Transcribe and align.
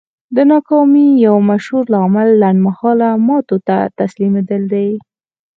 د 0.35 0.37
ناکامۍ 0.51 1.09
يو 1.25 1.35
مشهور 1.51 1.83
لامل 1.93 2.29
لنډ 2.41 2.59
مهاله 2.67 3.09
ماتو 3.27 3.57
ته 3.67 3.77
تسليمېدل 3.99 4.61
دي. 4.73 4.89